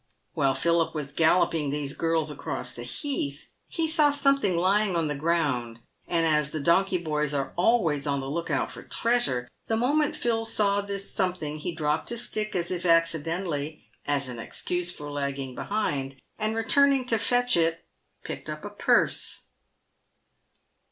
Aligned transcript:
While 0.33 0.55
Philip 0.55 0.95
was 0.95 1.11
galloping 1.11 1.69
these 1.69 1.95
girls 1.95 2.31
across 2.31 2.73
the 2.73 2.81
heath, 2.81 3.51
he 3.67 3.87
saw 3.87 4.09
something 4.09 4.57
lying 4.57 4.95
on 4.95 5.07
the 5.09 5.13
ground, 5.13 5.77
and 6.07 6.25
as 6.25 6.49
the 6.49 6.59
donkey 6.59 6.97
boys 6.97 7.35
are 7.35 7.53
always 7.55 8.07
on 8.07 8.19
the 8.19 8.27
look 8.27 8.49
out 8.49 8.71
for 8.71 8.81
treasure, 8.81 9.47
the 9.67 9.77
moment 9.77 10.15
Phil 10.15 10.43
saw 10.43 10.81
this 10.81 11.13
something, 11.13 11.59
he 11.59 11.71
dropped 11.75 12.09
his 12.09 12.25
stick 12.27 12.55
as 12.55 12.71
if 12.71 12.83
accidentally, 12.83 13.83
as 14.07 14.27
an 14.27 14.39
excuse 14.39 14.89
for 14.91 15.11
lagging 15.11 15.53
behind, 15.53 16.15
and 16.39 16.55
returning 16.55 17.05
to 17.05 17.19
fetch 17.19 17.55
it, 17.55 17.85
picked 18.23 18.49
up 18.49 18.65
a 18.65 18.71
purse. 18.71 19.49